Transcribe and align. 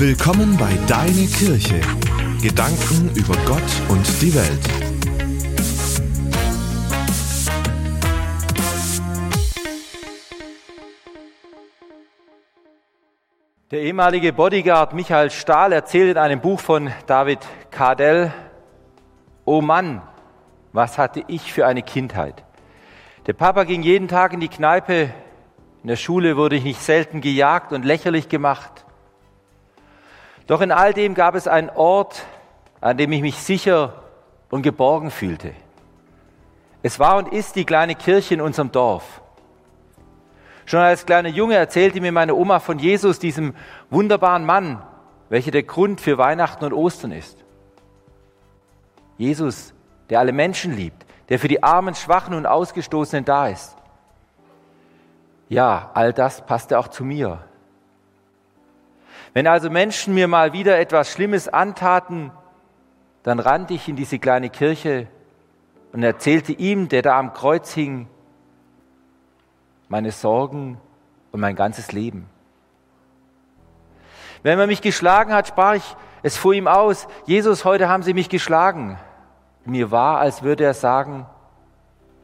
Willkommen 0.00 0.56
bei 0.56 0.72
Deine 0.86 1.26
Kirche. 1.26 1.80
Gedanken 2.40 3.10
über 3.16 3.34
Gott 3.44 3.60
und 3.88 4.06
die 4.22 4.32
Welt. 4.32 4.60
Der 13.72 13.80
ehemalige 13.80 14.32
Bodyguard 14.32 14.94
Michael 14.94 15.32
Stahl 15.32 15.72
erzählt 15.72 16.12
in 16.12 16.16
einem 16.16 16.40
Buch 16.40 16.60
von 16.60 16.92
David 17.08 17.40
Kardell, 17.72 18.32
Oh 19.44 19.60
Mann, 19.60 20.02
was 20.72 20.96
hatte 20.96 21.24
ich 21.26 21.52
für 21.52 21.66
eine 21.66 21.82
Kindheit. 21.82 22.44
Der 23.26 23.32
Papa 23.32 23.64
ging 23.64 23.82
jeden 23.82 24.06
Tag 24.06 24.32
in 24.32 24.38
die 24.38 24.46
Kneipe, 24.46 25.12
in 25.82 25.88
der 25.88 25.96
Schule 25.96 26.36
wurde 26.36 26.54
ich 26.54 26.62
nicht 26.62 26.82
selten 26.82 27.20
gejagt 27.20 27.72
und 27.72 27.84
lächerlich 27.84 28.28
gemacht. 28.28 28.84
Doch 30.48 30.62
in 30.62 30.72
all 30.72 30.94
dem 30.94 31.14
gab 31.14 31.34
es 31.34 31.46
einen 31.46 31.70
Ort, 31.70 32.24
an 32.80 32.96
dem 32.96 33.12
ich 33.12 33.22
mich 33.22 33.36
sicher 33.36 34.02
und 34.50 34.62
geborgen 34.62 35.10
fühlte. 35.10 35.52
Es 36.82 36.98
war 36.98 37.18
und 37.18 37.32
ist 37.32 37.54
die 37.54 37.66
kleine 37.66 37.94
Kirche 37.94 38.34
in 38.34 38.40
unserem 38.40 38.72
Dorf. 38.72 39.20
Schon 40.64 40.80
als 40.80 41.04
kleiner 41.04 41.28
Junge 41.28 41.54
erzählte 41.54 42.00
mir 42.00 42.12
meine 42.12 42.34
Oma 42.34 42.60
von 42.60 42.78
Jesus, 42.78 43.18
diesem 43.18 43.54
wunderbaren 43.90 44.46
Mann, 44.46 44.82
welcher 45.28 45.50
der 45.50 45.64
Grund 45.64 46.00
für 46.00 46.16
Weihnachten 46.16 46.64
und 46.64 46.72
Ostern 46.72 47.12
ist. 47.12 47.44
Jesus, 49.18 49.74
der 50.08 50.20
alle 50.20 50.32
Menschen 50.32 50.74
liebt, 50.74 51.04
der 51.28 51.38
für 51.38 51.48
die 51.48 51.62
Armen, 51.62 51.94
Schwachen 51.94 52.34
und 52.34 52.46
Ausgestoßenen 52.46 53.26
da 53.26 53.48
ist. 53.48 53.76
Ja, 55.50 55.90
all 55.92 56.14
das 56.14 56.46
passte 56.46 56.78
auch 56.78 56.88
zu 56.88 57.04
mir. 57.04 57.40
Wenn 59.38 59.46
also 59.46 59.70
Menschen 59.70 60.14
mir 60.14 60.26
mal 60.26 60.52
wieder 60.52 60.80
etwas 60.80 61.12
Schlimmes 61.12 61.46
antaten, 61.46 62.32
dann 63.22 63.38
rannte 63.38 63.72
ich 63.72 63.86
in 63.86 63.94
diese 63.94 64.18
kleine 64.18 64.50
Kirche 64.50 65.06
und 65.92 66.02
erzählte 66.02 66.50
ihm, 66.50 66.88
der 66.88 67.02
da 67.02 67.16
am 67.16 67.34
Kreuz 67.34 67.72
hing, 67.72 68.08
meine 69.88 70.10
Sorgen 70.10 70.80
und 71.30 71.38
mein 71.38 71.54
ganzes 71.54 71.92
Leben. 71.92 72.28
Wenn 74.42 74.58
man 74.58 74.66
mich 74.66 74.82
geschlagen 74.82 75.32
hat, 75.32 75.46
sprach 75.46 75.74
ich 75.74 75.96
es 76.24 76.36
vor 76.36 76.52
ihm 76.52 76.66
aus, 76.66 77.06
Jesus, 77.24 77.64
heute 77.64 77.88
haben 77.88 78.02
sie 78.02 78.14
mich 78.14 78.28
geschlagen. 78.28 78.98
Mir 79.64 79.92
war, 79.92 80.18
als 80.18 80.42
würde 80.42 80.64
er 80.64 80.74
sagen, 80.74 81.26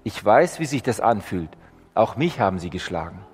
ich 0.02 0.24
weiß, 0.24 0.58
wie 0.58 0.66
sich 0.66 0.82
das 0.82 0.98
anfühlt, 0.98 1.50
auch 1.94 2.16
mich 2.16 2.40
haben 2.40 2.58
sie 2.58 2.70
geschlagen. 2.70 3.24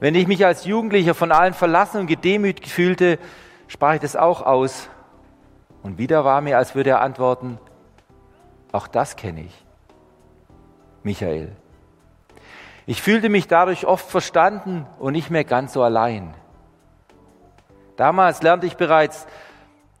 Wenn 0.00 0.14
ich 0.14 0.26
mich 0.26 0.44
als 0.46 0.64
Jugendlicher 0.64 1.14
von 1.14 1.30
allen 1.30 1.52
verlassen 1.52 2.00
und 2.00 2.06
gedemütigt 2.06 2.72
fühlte, 2.72 3.18
sprach 3.68 3.94
ich 3.94 4.00
das 4.00 4.16
auch 4.16 4.40
aus. 4.42 4.88
Und 5.82 5.98
wieder 5.98 6.24
war 6.24 6.40
mir, 6.40 6.56
als 6.56 6.74
würde 6.74 6.90
er 6.90 7.02
antworten, 7.02 7.58
auch 8.72 8.88
das 8.88 9.16
kenne 9.16 9.42
ich. 9.42 9.64
Michael. 11.02 11.52
Ich 12.86 13.02
fühlte 13.02 13.28
mich 13.28 13.46
dadurch 13.46 13.86
oft 13.86 14.08
verstanden 14.10 14.86
und 14.98 15.12
nicht 15.12 15.30
mehr 15.30 15.44
ganz 15.44 15.74
so 15.74 15.82
allein. 15.82 16.34
Damals 17.96 18.42
lernte 18.42 18.66
ich 18.66 18.76
bereits, 18.76 19.26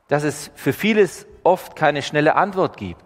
dass 0.08 0.24
es 0.24 0.50
für 0.54 0.72
vieles 0.72 1.26
oft 1.44 1.76
keine 1.76 2.02
schnelle 2.02 2.36
Antwort 2.36 2.76
gibt. 2.76 3.04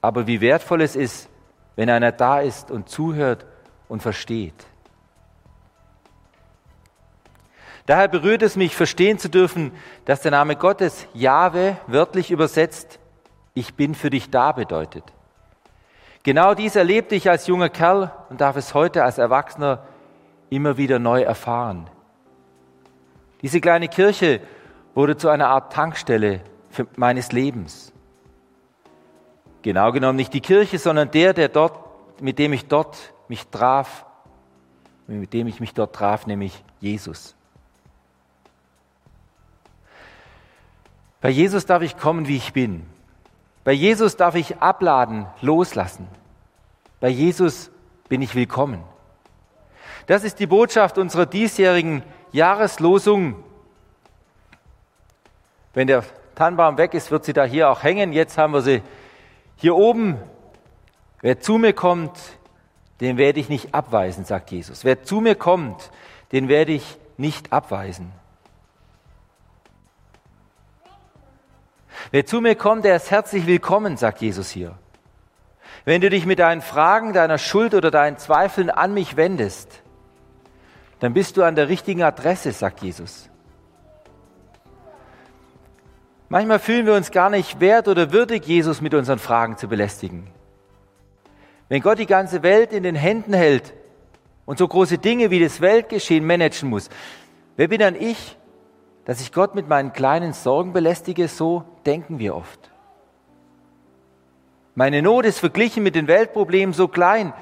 Aber 0.00 0.26
wie 0.26 0.40
wertvoll 0.40 0.80
es 0.80 0.96
ist, 0.96 1.28
wenn 1.76 1.90
einer 1.90 2.12
da 2.12 2.40
ist 2.40 2.70
und 2.70 2.88
zuhört 2.88 3.44
und 3.88 4.02
versteht. 4.02 4.66
Daher 7.86 8.08
berührt 8.08 8.42
es 8.42 8.56
mich, 8.56 8.74
verstehen 8.74 9.18
zu 9.18 9.30
dürfen, 9.30 9.72
dass 10.04 10.20
der 10.20 10.32
Name 10.32 10.56
Gottes 10.56 11.06
Jahwe 11.14 11.76
wörtlich 11.86 12.32
übersetzt, 12.32 12.98
ich 13.54 13.74
bin 13.74 13.94
für 13.94 14.10
dich 14.10 14.28
da 14.30 14.52
bedeutet. 14.52 15.04
Genau 16.24 16.54
dies 16.54 16.74
erlebte 16.74 17.14
ich 17.14 17.30
als 17.30 17.46
junger 17.46 17.68
Kerl 17.68 18.10
und 18.28 18.40
darf 18.40 18.56
es 18.56 18.74
heute 18.74 19.04
als 19.04 19.18
Erwachsener 19.18 19.84
immer 20.50 20.76
wieder 20.76 20.98
neu 20.98 21.22
erfahren. 21.22 21.88
Diese 23.42 23.60
kleine 23.60 23.88
Kirche 23.88 24.40
wurde 24.94 25.16
zu 25.16 25.28
einer 25.28 25.48
Art 25.48 25.72
Tankstelle 25.72 26.40
meines 26.96 27.30
Lebens. 27.30 27.92
Genau 29.62 29.92
genommen 29.92 30.16
nicht 30.16 30.34
die 30.34 30.40
Kirche, 30.40 30.78
sondern 30.78 31.12
der, 31.12 31.32
der 31.32 31.48
dort, 31.48 31.78
mit 32.20 32.40
dem 32.40 32.52
ich 32.52 32.66
dort 32.66 33.12
mich 33.28 33.46
traf, 33.46 34.04
mit 35.06 35.32
dem 35.32 35.46
ich 35.46 35.60
mich 35.60 35.74
dort 35.74 35.94
traf, 35.94 36.26
nämlich 36.26 36.64
Jesus. 36.80 37.36
Bei 41.20 41.30
Jesus 41.30 41.66
darf 41.66 41.82
ich 41.82 41.96
kommen, 41.96 42.28
wie 42.28 42.36
ich 42.36 42.52
bin. 42.52 42.86
Bei 43.64 43.72
Jesus 43.72 44.16
darf 44.16 44.34
ich 44.34 44.58
abladen, 44.58 45.26
loslassen. 45.40 46.06
Bei 47.00 47.08
Jesus 47.08 47.70
bin 48.08 48.22
ich 48.22 48.34
willkommen. 48.34 48.82
Das 50.06 50.22
ist 50.22 50.38
die 50.38 50.46
Botschaft 50.46 50.98
unserer 50.98 51.26
diesjährigen 51.26 52.02
Jahreslosung. 52.32 53.42
Wenn 55.74 55.88
der 55.88 56.04
Tannenbaum 56.36 56.78
weg 56.78 56.94
ist, 56.94 57.10
wird 57.10 57.24
sie 57.24 57.32
da 57.32 57.44
hier 57.44 57.70
auch 57.70 57.82
hängen. 57.82 58.12
Jetzt 58.12 58.38
haben 58.38 58.52
wir 58.52 58.62
sie 58.62 58.82
hier 59.56 59.74
oben. 59.74 60.16
Wer 61.22 61.40
zu 61.40 61.58
mir 61.58 61.72
kommt, 61.72 62.16
den 63.00 63.16
werde 63.16 63.40
ich 63.40 63.48
nicht 63.48 63.74
abweisen, 63.74 64.24
sagt 64.24 64.50
Jesus. 64.52 64.84
Wer 64.84 65.02
zu 65.02 65.20
mir 65.20 65.34
kommt, 65.34 65.90
den 66.32 66.48
werde 66.48 66.72
ich 66.72 66.98
nicht 67.16 67.52
abweisen. 67.52 68.12
Wer 72.10 72.24
zu 72.24 72.40
mir 72.40 72.54
kommt, 72.54 72.84
der 72.84 72.96
ist 72.96 73.10
herzlich 73.10 73.46
willkommen, 73.46 73.96
sagt 73.96 74.20
Jesus 74.20 74.50
hier. 74.50 74.78
Wenn 75.84 76.00
du 76.00 76.10
dich 76.10 76.26
mit 76.26 76.38
deinen 76.38 76.62
Fragen, 76.62 77.12
deiner 77.12 77.38
Schuld 77.38 77.74
oder 77.74 77.90
deinen 77.90 78.18
Zweifeln 78.18 78.70
an 78.70 78.94
mich 78.94 79.16
wendest, 79.16 79.82
dann 81.00 81.14
bist 81.14 81.36
du 81.36 81.42
an 81.42 81.56
der 81.56 81.68
richtigen 81.68 82.02
Adresse, 82.02 82.52
sagt 82.52 82.82
Jesus. 82.82 83.28
Manchmal 86.28 86.58
fühlen 86.58 86.86
wir 86.86 86.94
uns 86.94 87.10
gar 87.10 87.30
nicht 87.30 87.60
wert 87.60 87.86
oder 87.86 88.12
würdig, 88.12 88.46
Jesus 88.46 88.80
mit 88.80 88.94
unseren 88.94 89.18
Fragen 89.18 89.56
zu 89.56 89.68
belästigen. 89.68 90.28
Wenn 91.68 91.82
Gott 91.82 91.98
die 91.98 92.06
ganze 92.06 92.42
Welt 92.42 92.72
in 92.72 92.82
den 92.82 92.96
Händen 92.96 93.32
hält 93.32 93.74
und 94.44 94.58
so 94.58 94.66
große 94.66 94.98
Dinge 94.98 95.30
wie 95.30 95.40
das 95.40 95.60
Weltgeschehen 95.60 96.26
managen 96.26 96.68
muss, 96.68 96.88
wer 97.56 97.68
bin 97.68 97.80
dann 97.80 97.94
ich, 97.94 98.36
dass 99.06 99.20
ich 99.20 99.32
Gott 99.32 99.54
mit 99.54 99.68
meinen 99.68 99.92
kleinen 99.92 100.32
Sorgen 100.32 100.72
belästige, 100.72 101.28
so 101.28 101.64
denken 101.86 102.18
wir 102.18 102.34
oft. 102.34 102.70
Meine 104.74 105.00
Not 105.00 105.24
ist 105.24 105.38
verglichen 105.38 105.84
mit 105.84 105.94
den 105.94 106.08
Weltproblemen 106.08 106.74
so 106.74 106.88
klein, 106.88 107.32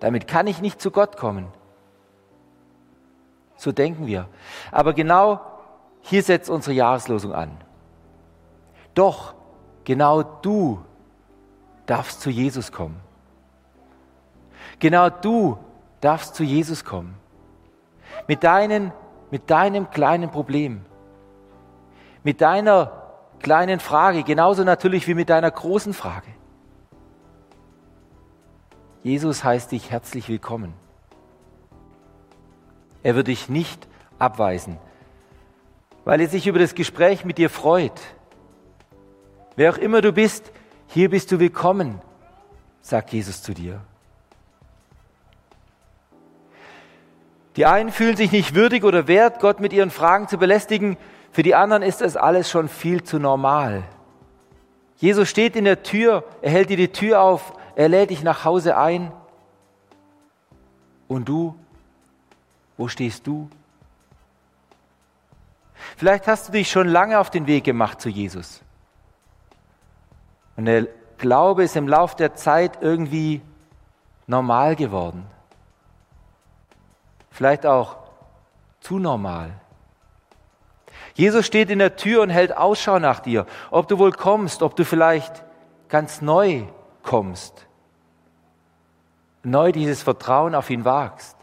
damit 0.00 0.28
kann 0.28 0.46
ich 0.46 0.60
nicht 0.60 0.80
zu 0.80 0.90
Gott 0.90 1.16
kommen. 1.16 1.48
So 3.56 3.72
denken 3.72 4.06
wir. 4.06 4.28
Aber 4.70 4.92
genau 4.92 5.40
hier 6.02 6.22
setzt 6.22 6.50
unsere 6.50 6.74
Jahreslosung 6.74 7.32
an. 7.32 7.50
Doch 8.94 9.34
genau 9.84 10.22
du 10.22 10.84
darfst 11.86 12.20
zu 12.20 12.28
Jesus 12.28 12.70
kommen. 12.70 13.00
Genau 14.78 15.08
du 15.08 15.56
darfst 16.02 16.34
zu 16.34 16.44
Jesus 16.44 16.84
kommen. 16.84 17.14
Mit 18.28 18.44
deinen 18.44 18.92
mit 19.32 19.50
deinem 19.50 19.88
kleinen 19.88 20.30
Problem, 20.30 20.82
mit 22.22 22.42
deiner 22.42 22.92
kleinen 23.40 23.80
Frage, 23.80 24.24
genauso 24.24 24.62
natürlich 24.62 25.08
wie 25.08 25.14
mit 25.14 25.30
deiner 25.30 25.50
großen 25.50 25.94
Frage. 25.94 26.28
Jesus 29.02 29.42
heißt 29.42 29.72
dich 29.72 29.90
herzlich 29.90 30.28
willkommen. 30.28 30.74
Er 33.02 33.16
wird 33.16 33.28
dich 33.28 33.48
nicht 33.48 33.88
abweisen, 34.18 34.76
weil 36.04 36.20
er 36.20 36.28
sich 36.28 36.46
über 36.46 36.58
das 36.58 36.74
Gespräch 36.74 37.24
mit 37.24 37.38
dir 37.38 37.48
freut. 37.48 38.00
Wer 39.56 39.72
auch 39.72 39.78
immer 39.78 40.02
du 40.02 40.12
bist, 40.12 40.52
hier 40.88 41.08
bist 41.08 41.32
du 41.32 41.40
willkommen, 41.40 42.02
sagt 42.82 43.14
Jesus 43.14 43.42
zu 43.42 43.54
dir. 43.54 43.80
Die 47.56 47.66
einen 47.66 47.90
fühlen 47.90 48.16
sich 48.16 48.32
nicht 48.32 48.54
würdig 48.54 48.84
oder 48.84 49.06
wert, 49.06 49.40
Gott 49.40 49.60
mit 49.60 49.72
ihren 49.72 49.90
Fragen 49.90 50.28
zu 50.28 50.38
belästigen. 50.38 50.96
Für 51.32 51.42
die 51.42 51.54
anderen 51.54 51.82
ist 51.82 52.00
das 52.00 52.16
alles 52.16 52.50
schon 52.50 52.68
viel 52.68 53.02
zu 53.02 53.18
normal. 53.18 53.82
Jesus 54.96 55.28
steht 55.28 55.56
in 55.56 55.64
der 55.64 55.82
Tür, 55.82 56.24
er 56.40 56.50
hält 56.50 56.70
dir 56.70 56.76
die 56.76 56.92
Tür 56.92 57.20
auf, 57.20 57.52
er 57.74 57.88
lädt 57.88 58.10
dich 58.10 58.22
nach 58.22 58.44
Hause 58.44 58.76
ein. 58.76 59.12
Und 61.08 61.28
du, 61.28 61.54
wo 62.76 62.88
stehst 62.88 63.26
du? 63.26 63.50
Vielleicht 65.96 66.26
hast 66.26 66.48
du 66.48 66.52
dich 66.52 66.70
schon 66.70 66.88
lange 66.88 67.18
auf 67.18 67.28
den 67.28 67.46
Weg 67.46 67.64
gemacht 67.64 68.00
zu 68.00 68.08
Jesus. 68.08 68.62
Und 70.56 70.66
der 70.66 70.86
Glaube 71.18 71.64
ist 71.64 71.76
im 71.76 71.88
Lauf 71.88 72.16
der 72.16 72.34
Zeit 72.34 72.78
irgendwie 72.80 73.42
normal 74.26 74.76
geworden 74.76 75.26
vielleicht 77.32 77.66
auch 77.66 77.96
zu 78.80 78.98
normal. 78.98 79.52
Jesus 81.14 81.46
steht 81.46 81.70
in 81.70 81.78
der 81.78 81.96
Tür 81.96 82.22
und 82.22 82.30
hält 82.30 82.56
Ausschau 82.56 82.98
nach 82.98 83.20
dir, 83.20 83.46
ob 83.70 83.88
du 83.88 83.98
wohl 83.98 84.12
kommst, 84.12 84.62
ob 84.62 84.76
du 84.76 84.84
vielleicht 84.84 85.44
ganz 85.88 86.22
neu 86.22 86.64
kommst, 87.02 87.66
neu 89.42 89.72
dieses 89.72 90.02
Vertrauen 90.02 90.54
auf 90.54 90.70
ihn 90.70 90.84
wagst. 90.84 91.36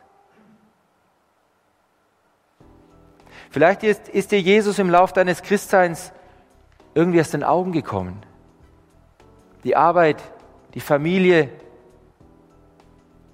Vielleicht 3.52 3.84
ist, 3.84 4.08
ist 4.10 4.32
dir 4.32 4.42
Jesus 4.42 4.80
im 4.80 4.90
Lauf 4.90 5.12
deines 5.12 5.42
Christseins 5.42 6.14
irgendwie 6.94 7.20
aus 7.20 7.32
den 7.32 7.44
Augen 7.44 7.72
gekommen. 7.72 8.22
Die 9.64 9.76
Arbeit, 9.76 10.18
die 10.74 10.80
Familie, 10.80 11.50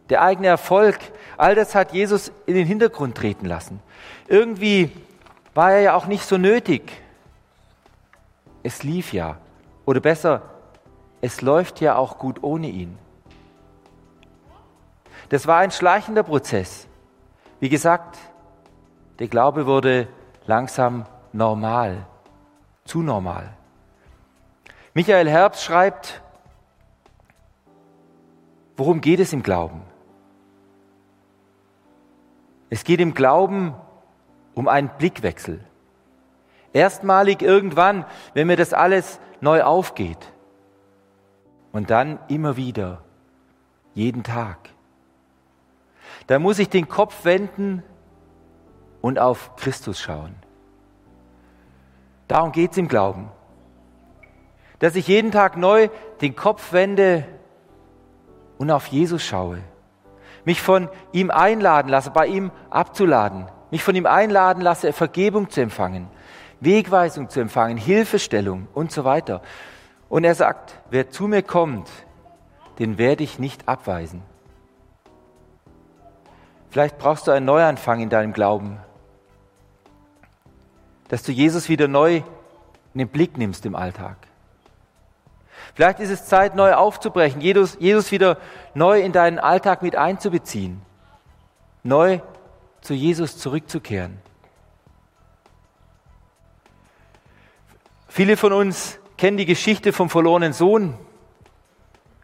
der 0.09 0.21
eigene 0.21 0.47
Erfolg, 0.47 0.97
all 1.37 1.55
das 1.55 1.75
hat 1.75 1.93
Jesus 1.93 2.31
in 2.45 2.55
den 2.55 2.67
Hintergrund 2.67 3.15
treten 3.15 3.45
lassen. 3.45 3.79
Irgendwie 4.27 4.91
war 5.53 5.71
er 5.71 5.81
ja 5.81 5.93
auch 5.95 6.05
nicht 6.07 6.25
so 6.25 6.37
nötig. 6.37 6.91
Es 8.63 8.83
lief 8.83 9.13
ja. 9.13 9.37
Oder 9.85 9.99
besser, 9.99 10.41
es 11.21 11.41
läuft 11.41 11.81
ja 11.81 11.95
auch 11.95 12.17
gut 12.17 12.43
ohne 12.43 12.67
ihn. 12.67 12.97
Das 15.29 15.47
war 15.47 15.59
ein 15.59 15.71
schleichender 15.71 16.23
Prozess. 16.23 16.87
Wie 17.59 17.69
gesagt, 17.69 18.17
der 19.19 19.27
Glaube 19.27 19.65
wurde 19.65 20.07
langsam 20.45 21.05
normal, 21.33 22.05
zu 22.83 23.01
normal. 23.01 23.53
Michael 24.93 25.29
Herbst 25.29 25.63
schreibt, 25.63 26.21
worum 28.77 29.01
geht 29.01 29.19
es 29.19 29.33
im 29.33 29.43
Glauben? 29.43 29.81
Es 32.75 32.83
geht 32.83 32.99
im 32.99 33.13
Glauben 33.13 33.73
um 34.53 34.67
einen 34.67 34.89
Blickwechsel. 34.97 35.61
Erstmalig 36.73 37.41
irgendwann, 37.41 38.03
wenn 38.33 38.47
mir 38.47 38.57
das 38.57 38.73
alles 38.73 39.21
neu 39.39 39.63
aufgeht. 39.63 40.17
Und 41.71 41.89
dann 41.89 42.19
immer 42.27 42.57
wieder, 42.57 43.01
jeden 43.93 44.23
Tag. 44.23 44.57
Da 46.27 46.37
muss 46.37 46.59
ich 46.59 46.67
den 46.67 46.89
Kopf 46.89 47.23
wenden 47.23 47.81
und 48.99 49.19
auf 49.19 49.55
Christus 49.55 50.01
schauen. 50.01 50.35
Darum 52.27 52.51
geht 52.51 52.73
es 52.73 52.77
im 52.77 52.89
Glauben. 52.89 53.31
Dass 54.79 54.97
ich 54.97 55.07
jeden 55.07 55.31
Tag 55.31 55.55
neu 55.55 55.87
den 56.19 56.35
Kopf 56.35 56.73
wende 56.73 57.23
und 58.57 58.69
auf 58.69 58.87
Jesus 58.87 59.23
schaue. 59.23 59.59
Mich 60.45 60.61
von 60.61 60.89
ihm 61.11 61.31
einladen 61.31 61.89
lasse, 61.89 62.11
bei 62.11 62.27
ihm 62.27 62.51
abzuladen 62.69 63.47
mich 63.75 63.83
von 63.83 63.95
ihm 63.95 64.05
einladen 64.05 64.61
lasse, 64.61 64.93
Vergebung 64.93 65.49
zu 65.49 65.59
empfangen, 65.59 66.07
Wegweisung 66.61 67.29
zu 67.29 67.41
empfangen, 67.41 67.75
Hilfestellung 67.75 68.69
und 68.73 68.89
so 68.89 69.03
weiter. 69.03 69.41
Und 70.07 70.23
er 70.23 70.33
sagt, 70.33 70.79
wer 70.89 71.09
zu 71.09 71.27
mir 71.27 71.43
kommt, 71.43 71.89
den 72.79 72.97
werde 72.97 73.23
ich 73.23 73.37
nicht 73.37 73.67
abweisen. 73.67 74.21
Vielleicht 76.69 76.97
brauchst 76.97 77.27
du 77.27 77.31
einen 77.31 77.45
Neuanfang 77.45 77.99
in 77.99 78.09
deinem 78.09 78.31
Glauben, 78.31 78.77
dass 81.09 81.23
du 81.23 81.33
Jesus 81.33 81.67
wieder 81.67 81.89
neu 81.89 82.23
in 82.93 82.99
den 82.99 83.09
Blick 83.09 83.37
nimmst 83.37 83.65
im 83.65 83.75
Alltag. 83.75 84.15
Vielleicht 85.75 85.99
ist 85.99 86.09
es 86.09 86.25
Zeit, 86.25 86.55
neu 86.55 86.73
aufzubrechen, 86.73 87.41
Jesus, 87.41 87.75
Jesus 87.79 88.11
wieder 88.11 88.37
neu 88.73 89.01
in 89.01 89.11
deinen 89.11 89.39
Alltag 89.39 89.81
mit 89.81 89.97
einzubeziehen, 89.97 90.81
neu 91.83 92.21
zu 92.79 92.93
Jesus 92.93 93.37
zurückzukehren. 93.37 94.17
Viele 98.07 98.37
von 98.37 98.53
uns 98.53 98.99
kennen 99.17 99.35
die 99.35 99.45
Geschichte 99.45 99.91
vom 99.91 100.09
verlorenen 100.09 100.53
Sohn. 100.53 100.93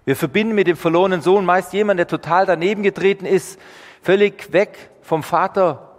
Wir 0.06 0.16
verbinden 0.16 0.56
mit 0.56 0.68
dem 0.68 0.78
verlorenen 0.78 1.22
Sohn 1.22 1.44
meist 1.44 1.74
jemanden, 1.74 1.98
der 1.98 2.08
total 2.08 2.46
daneben 2.46 2.84
getreten 2.84 3.26
ist, 3.26 3.60
völlig 4.02 4.54
weg 4.54 4.90
vom 5.02 5.24
Vater. 5.24 5.90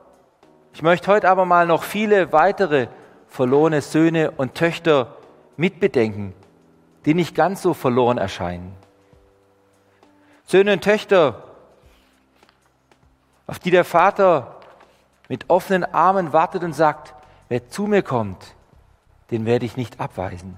Ich 0.72 0.81
möchte 0.81 1.12
heute 1.12 1.28
aber 1.28 1.44
mal 1.44 1.66
noch 1.66 1.82
viele 1.82 2.32
weitere 2.32 2.88
verlorene 3.28 3.82
Söhne 3.82 4.31
und 4.31 4.54
Töchter 4.54 5.19
mitbedenken, 5.58 6.32
die 7.04 7.14
nicht 7.14 7.34
ganz 7.34 7.62
so 7.62 7.75
verloren 7.75 8.19
erscheinen. 8.19 8.75
Söhne 10.44 10.75
und 10.75 10.84
Töchter, 10.84 11.43
auf 13.46 13.58
die 13.58 13.70
der 13.70 13.84
Vater 13.84 14.56
mit 15.28 15.49
offenen 15.49 15.84
Armen 15.84 16.32
wartet 16.32 16.62
und 16.62 16.75
sagt, 16.75 17.14
wer 17.49 17.69
zu 17.69 17.87
mir 17.87 18.02
kommt, 18.02 18.54
den 19.31 19.46
werde 19.46 19.66
ich 19.66 19.76
nicht 19.76 20.00
abweisen. 20.00 20.56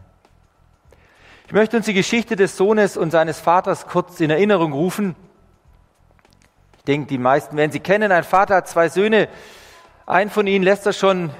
Ich 1.46 1.52
möchte 1.52 1.76
uns 1.76 1.86
die 1.86 1.94
Geschichte 1.94 2.36
des 2.36 2.56
Sohnes 2.56 2.96
und 2.96 3.10
seines 3.10 3.38
Vaters 3.38 3.86
kurz 3.86 4.18
in 4.20 4.30
Erinnerung 4.30 4.72
rufen. 4.72 5.14
Ich 6.78 6.84
denke, 6.84 7.06
die 7.06 7.18
meisten 7.18 7.56
werden 7.56 7.70
sie 7.70 7.80
kennen. 7.80 8.12
Ein 8.12 8.24
Vater 8.24 8.56
hat 8.56 8.68
zwei 8.68 8.88
Söhne. 8.88 9.28
Ein 10.06 10.30
von 10.30 10.46
ihnen 10.46 10.64
lässt 10.64 10.86
er 10.86 10.92
schon, 10.92 11.30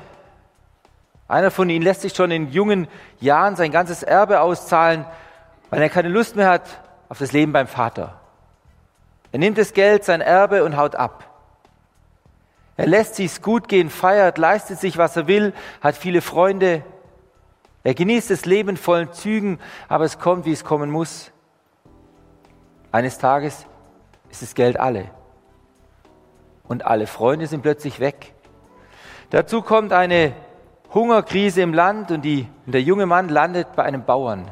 einer 1.34 1.50
von 1.50 1.68
ihnen 1.68 1.82
lässt 1.82 2.02
sich 2.02 2.14
schon 2.14 2.30
in 2.30 2.52
jungen 2.52 2.86
Jahren 3.18 3.56
sein 3.56 3.72
ganzes 3.72 4.04
Erbe 4.04 4.40
auszahlen, 4.40 5.04
weil 5.68 5.82
er 5.82 5.88
keine 5.88 6.08
Lust 6.08 6.36
mehr 6.36 6.48
hat 6.48 6.80
auf 7.08 7.18
das 7.18 7.32
Leben 7.32 7.52
beim 7.52 7.66
Vater. 7.66 8.20
Er 9.32 9.40
nimmt 9.40 9.58
das 9.58 9.72
Geld, 9.72 10.04
sein 10.04 10.20
Erbe 10.20 10.62
und 10.62 10.76
haut 10.76 10.94
ab. 10.94 11.28
Er 12.76 12.86
lässt 12.86 13.16
sich's 13.16 13.42
gut 13.42 13.66
gehen, 13.66 13.90
feiert, 13.90 14.38
leistet 14.38 14.78
sich, 14.78 14.96
was 14.96 15.16
er 15.16 15.26
will, 15.26 15.52
hat 15.80 15.96
viele 15.96 16.20
Freunde. 16.20 16.84
Er 17.82 17.94
genießt 17.94 18.30
das 18.30 18.44
Leben 18.44 18.76
vollen 18.76 19.12
Zügen, 19.12 19.58
aber 19.88 20.04
es 20.04 20.20
kommt, 20.20 20.44
wie 20.44 20.52
es 20.52 20.62
kommen 20.62 20.88
muss. 20.88 21.32
Eines 22.92 23.18
Tages 23.18 23.66
ist 24.30 24.42
das 24.42 24.54
Geld 24.54 24.78
alle. 24.78 25.10
Und 26.68 26.86
alle 26.86 27.08
Freunde 27.08 27.48
sind 27.48 27.62
plötzlich 27.62 27.98
weg. 27.98 28.34
Dazu 29.30 29.62
kommt 29.62 29.92
eine 29.92 30.32
Hungerkrise 30.94 31.62
im 31.62 31.74
Land 31.74 32.10
und, 32.10 32.22
die, 32.22 32.48
und 32.66 32.72
der 32.72 32.82
junge 32.82 33.06
Mann 33.06 33.28
landet 33.28 33.74
bei 33.74 33.82
einem 33.82 34.04
Bauern 34.04 34.50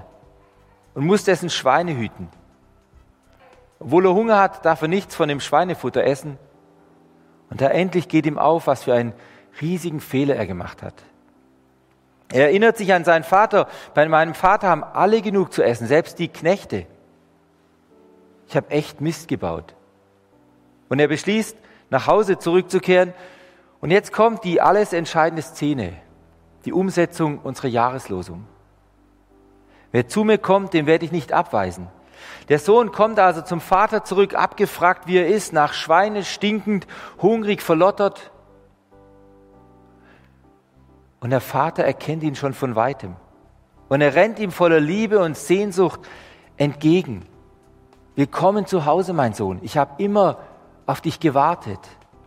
und 0.94 1.06
muss 1.06 1.24
dessen 1.24 1.50
Schweine 1.50 1.96
hüten. 1.96 2.28
Obwohl 3.78 4.06
er 4.06 4.14
Hunger 4.14 4.38
hat, 4.38 4.64
darf 4.64 4.82
er 4.82 4.88
nichts 4.88 5.14
von 5.14 5.28
dem 5.28 5.40
Schweinefutter 5.40 6.04
essen. 6.04 6.38
Und 7.50 7.60
da 7.60 7.68
endlich 7.68 8.08
geht 8.08 8.26
ihm 8.26 8.38
auf, 8.38 8.66
was 8.66 8.84
für 8.84 8.94
einen 8.94 9.12
riesigen 9.60 10.00
Fehler 10.00 10.36
er 10.36 10.46
gemacht 10.46 10.82
hat. 10.82 10.94
Er 12.32 12.46
erinnert 12.46 12.76
sich 12.76 12.92
an 12.92 13.04
seinen 13.04 13.24
Vater. 13.24 13.68
Bei 13.94 14.08
meinem 14.08 14.34
Vater 14.34 14.68
haben 14.68 14.84
alle 14.84 15.20
genug 15.20 15.52
zu 15.52 15.62
essen, 15.62 15.86
selbst 15.86 16.18
die 16.18 16.28
Knechte. 16.28 16.86
Ich 18.48 18.56
habe 18.56 18.70
echt 18.70 19.00
Mist 19.00 19.28
gebaut. 19.28 19.74
Und 20.88 20.98
er 20.98 21.08
beschließt, 21.08 21.56
nach 21.90 22.06
Hause 22.06 22.38
zurückzukehren. 22.38 23.12
Und 23.80 23.90
jetzt 23.90 24.12
kommt 24.12 24.44
die 24.44 24.60
alles 24.60 24.92
entscheidende 24.92 25.42
Szene, 25.42 25.94
die 26.64 26.72
Umsetzung 26.72 27.38
unserer 27.38 27.68
Jahreslosung. 27.68 28.46
Wer 29.90 30.08
zu 30.08 30.24
mir 30.24 30.38
kommt, 30.38 30.74
den 30.74 30.86
werde 30.86 31.04
ich 31.04 31.12
nicht 31.12 31.32
abweisen. 31.32 31.88
Der 32.48 32.58
Sohn 32.58 32.92
kommt 32.92 33.18
also 33.18 33.42
zum 33.42 33.60
Vater 33.60 34.04
zurück, 34.04 34.34
abgefragt, 34.34 35.06
wie 35.06 35.18
er 35.18 35.26
ist, 35.26 35.52
nach 35.52 35.72
Schweine 35.72 36.24
stinkend, 36.24 36.86
hungrig, 37.20 37.62
verlottert. 37.62 38.30
Und 41.20 41.30
der 41.30 41.40
Vater 41.40 41.84
erkennt 41.84 42.22
ihn 42.22 42.34
schon 42.34 42.54
von 42.54 42.74
weitem. 42.74 43.16
Und 43.88 44.00
er 44.00 44.14
rennt 44.14 44.38
ihm 44.38 44.50
voller 44.50 44.80
Liebe 44.80 45.20
und 45.20 45.36
Sehnsucht 45.36 46.00
entgegen. 46.56 47.26
Willkommen 48.16 48.66
zu 48.66 48.86
Hause, 48.86 49.12
mein 49.12 49.34
Sohn. 49.34 49.58
Ich 49.62 49.76
habe 49.76 50.02
immer 50.02 50.38
auf 50.86 51.00
dich 51.00 51.20
gewartet, 51.20 51.80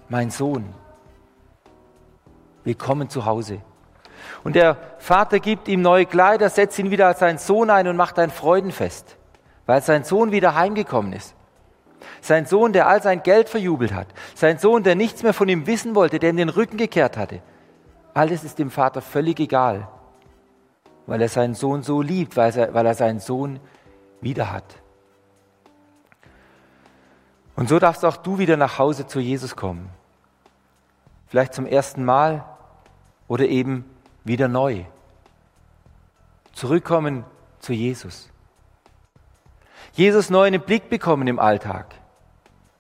mein 0.10 0.30
Sohn. 0.30 0.74
Willkommen 2.64 3.10
zu 3.10 3.26
Hause. 3.26 3.62
Und 4.44 4.56
der 4.56 4.78
Vater 5.00 5.40
gibt 5.40 5.68
ihm 5.68 5.82
neue 5.82 6.06
Kleider, 6.06 6.50
setzt 6.50 6.80
ihn 6.80 6.92
wieder 6.92 7.08
als 7.08 7.20
seinen 7.20 7.38
Sohn 7.38 7.70
ein 7.70 7.88
und 7.88 7.98
macht 7.98 8.20
ein 8.20 8.30
Freudenfest 8.30 9.18
weil 9.66 9.82
sein 9.82 10.04
Sohn 10.04 10.32
wieder 10.32 10.56
heimgekommen 10.56 11.14
ist. 11.14 11.36
Sein 12.22 12.46
Sohn, 12.46 12.74
der 12.74 12.88
all 12.88 13.02
sein 13.02 13.24
Geld 13.24 13.50
verjubelt 13.50 13.94
hat. 13.94 14.08
Sein 14.36 14.58
Sohn, 14.58 14.84
der 14.84 14.96
nichts 14.96 15.24
mehr 15.24 15.34
von 15.34 15.50
ihm 15.50 15.68
wissen 15.68 15.96
wollte, 15.96 16.20
der 16.20 16.32
ihm 16.32 16.38
den 16.38 16.50
Rücken 16.50 16.78
gekehrt 16.78 17.18
hatte. 17.18 17.42
Alles 18.14 18.44
ist 18.44 18.60
dem 18.60 18.72
Vater 18.72 19.02
völlig 19.02 19.40
egal, 19.40 19.88
weil 21.06 21.22
er 21.22 21.30
seinen 21.30 21.56
Sohn 21.56 21.84
so 21.84 22.02
liebt, 22.02 22.38
weil 22.38 22.56
er, 22.58 22.74
weil 22.74 22.86
er 22.86 22.94
seinen 22.94 23.20
Sohn 23.20 23.60
wieder 24.22 24.52
hat. 24.52 24.76
Und 27.56 27.70
so 27.70 27.80
darfst 27.80 28.06
auch 28.06 28.18
du 28.18 28.38
wieder 28.38 28.58
nach 28.58 28.80
Hause 28.80 29.08
zu 29.08 29.20
Jesus 29.20 29.56
kommen. 29.56 29.90
Vielleicht 31.28 31.54
zum 31.54 31.66
ersten 31.66 32.06
Mal 32.06 32.46
oder 33.28 33.46
eben 33.46 33.86
wieder 34.26 34.50
neu. 34.50 34.84
Zurückkommen 36.52 37.24
zu 37.60 37.72
Jesus. 37.72 38.30
Jesus 39.94 40.30
neu 40.30 40.48
in 40.48 40.54
den 40.54 40.62
Blick 40.62 40.90
bekommen 40.90 41.28
im 41.28 41.40
Alltag. 41.40 41.96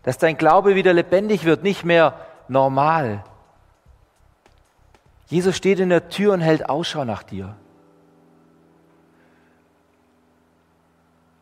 Dass 0.03 0.17
dein 0.17 0.37
Glaube 0.37 0.75
wieder 0.75 0.91
lebendig 0.91 1.45
wird, 1.45 1.63
nicht 1.63 1.85
mehr 1.85 2.19
normal. 2.47 3.23
Jesus 5.27 5.55
steht 5.55 5.79
in 5.79 5.89
der 5.89 6.09
Tür 6.09 6.33
und 6.33 6.41
hält 6.41 6.69
Ausschau 6.69 7.05
nach 7.05 7.23
dir. 7.23 7.55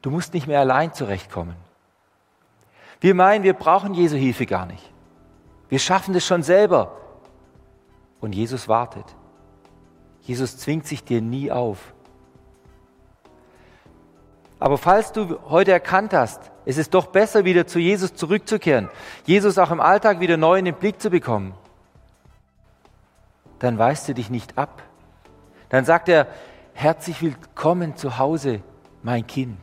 Du 0.01 0.11
musst 0.11 0.33
nicht 0.33 0.47
mehr 0.47 0.59
allein 0.59 0.93
zurechtkommen. 0.93 1.55
Wir 2.99 3.15
meinen, 3.15 3.43
wir 3.43 3.53
brauchen 3.53 3.93
Jesu 3.93 4.15
Hilfe 4.15 4.45
gar 4.45 4.65
nicht. 4.65 4.91
Wir 5.69 5.79
schaffen 5.79 6.13
das 6.13 6.25
schon 6.25 6.43
selber. 6.43 6.97
Und 8.21 8.33
Jesus 8.33 8.67
wartet. 8.67 9.05
Jesus 10.23 10.57
zwingt 10.57 10.87
sich 10.87 11.03
dir 11.03 11.21
nie 11.21 11.51
auf. 11.51 11.93
Aber 14.59 14.77
falls 14.77 15.11
du 15.11 15.39
heute 15.49 15.73
erkannt 15.73 16.13
hast, 16.13 16.51
es 16.65 16.77
ist 16.77 16.93
doch 16.93 17.07
besser, 17.07 17.43
wieder 17.43 17.67
zu 17.67 17.79
Jesus 17.79 18.15
zurückzukehren, 18.15 18.89
Jesus 19.25 19.57
auch 19.57 19.71
im 19.71 19.81
Alltag 19.81 20.21
wieder 20.21 20.37
neu 20.37 20.57
in 20.57 20.65
den 20.65 20.75
Blick 20.75 21.01
zu 21.01 21.09
bekommen, 21.09 21.53
dann 23.59 23.77
weist 23.77 24.07
du 24.07 24.13
dich 24.13 24.29
nicht 24.29 24.57
ab. 24.57 24.81
Dann 25.67 25.83
sagt 25.83 26.07
er, 26.07 26.27
herzlich 26.73 27.21
willkommen 27.21 27.97
zu 27.97 28.17
Hause, 28.17 28.61
mein 29.01 29.27
Kind. 29.27 29.59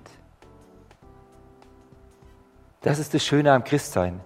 Das 2.82 2.98
ist 2.98 3.14
das 3.14 3.24
Schöne 3.24 3.52
am 3.52 3.64
Christsein. 3.64 4.20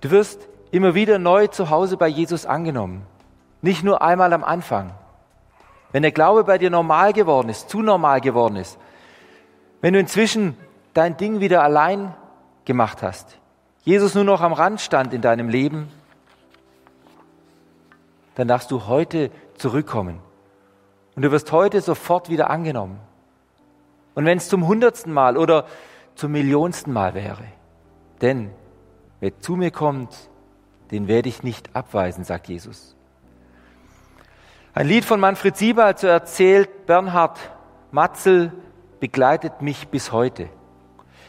Du 0.00 0.10
wirst 0.10 0.48
immer 0.72 0.94
wieder 0.94 1.18
neu 1.18 1.46
zu 1.46 1.70
Hause 1.70 1.96
bei 1.96 2.08
Jesus 2.08 2.46
angenommen. 2.46 3.06
Nicht 3.60 3.82
nur 3.82 4.02
einmal 4.02 4.32
am 4.32 4.44
Anfang. 4.44 4.92
Wenn 5.92 6.02
der 6.02 6.12
Glaube 6.12 6.44
bei 6.44 6.58
dir 6.58 6.70
normal 6.70 7.12
geworden 7.12 7.48
ist, 7.48 7.70
zu 7.70 7.82
normal 7.82 8.20
geworden 8.20 8.56
ist, 8.56 8.78
wenn 9.80 9.94
du 9.94 10.00
inzwischen 10.00 10.56
dein 10.94 11.16
Ding 11.16 11.40
wieder 11.40 11.62
allein 11.62 12.14
gemacht 12.64 13.02
hast, 13.02 13.38
Jesus 13.82 14.14
nur 14.14 14.24
noch 14.24 14.42
am 14.42 14.52
Rand 14.52 14.80
stand 14.80 15.14
in 15.14 15.22
deinem 15.22 15.48
Leben, 15.48 15.88
dann 18.34 18.48
darfst 18.48 18.70
du 18.70 18.86
heute 18.86 19.30
zurückkommen. 19.56 20.20
Und 21.16 21.22
du 21.22 21.32
wirst 21.32 21.50
heute 21.50 21.80
sofort 21.80 22.28
wieder 22.28 22.50
angenommen. 22.50 23.00
Und 24.14 24.24
wenn 24.26 24.38
es 24.38 24.48
zum 24.48 24.66
hundertsten 24.66 25.12
Mal 25.12 25.36
oder 25.36 25.64
zum 26.14 26.32
millionsten 26.32 26.92
Mal 26.92 27.14
wäre. 27.14 27.44
Denn 28.20 28.50
wer 29.20 29.38
zu 29.40 29.56
mir 29.56 29.70
kommt, 29.70 30.28
den 30.90 31.08
werde 31.08 31.28
ich 31.28 31.42
nicht 31.42 31.74
abweisen, 31.74 32.24
sagt 32.24 32.48
Jesus. 32.48 32.97
Ein 34.78 34.86
Lied 34.86 35.04
von 35.04 35.18
Manfred 35.18 35.56
Sieber 35.56 35.92
so 35.96 36.06
erzählt, 36.06 36.86
Bernhard 36.86 37.36
Matzel 37.90 38.52
begleitet 39.00 39.60
mich 39.60 39.88
bis 39.88 40.12
heute. 40.12 40.48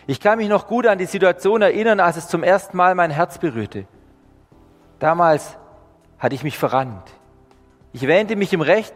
Ich 0.06 0.20
kann 0.20 0.38
mich 0.38 0.50
noch 0.50 0.68
gut 0.68 0.86
an 0.86 1.00
die 1.00 1.08
Situation 1.08 1.64
erinnern, 1.64 2.00
als 2.00 2.16
es 2.16 2.28
zum 2.28 2.44
ersten 2.44 2.78
Mal 2.78 2.94
mein 2.94 3.10
Herz 3.10 3.40
berührte. 3.40 3.88
Damals 5.00 5.58
hatte 6.20 6.36
ich 6.36 6.44
mich 6.44 6.60
verrannt. 6.60 7.02
Ich 7.92 8.06
wähnte 8.06 8.36
mich 8.36 8.54
im 8.54 8.62
Recht 8.62 8.94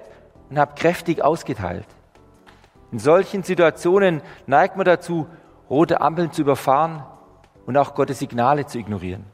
und 0.52 0.60
habe 0.60 0.76
kräftig 0.76 1.24
ausgeteilt. 1.24 1.88
In 2.92 3.00
solchen 3.00 3.42
Situationen 3.42 4.22
neigt 4.46 4.78
man 4.78 4.86
dazu, 4.86 5.26
rote 5.68 6.00
Ampeln 6.00 6.32
zu 6.32 6.44
überfahren 6.44 7.02
und 7.66 7.76
auch 7.76 7.96
Gottes 7.96 8.20
Signale 8.20 8.68
zu 8.68 8.78
ignorieren. 8.78 9.26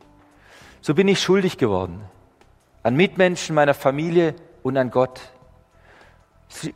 So 0.79 0.95
bin 0.95 1.09
ich 1.09 1.21
schuldig 1.21 1.57
geworden 1.57 2.03
an 2.83 2.95
Mitmenschen 2.95 3.53
meiner 3.53 3.73
Familie 3.73 4.33
und 4.69 4.77
an 4.77 4.89
Gott. 4.89 5.19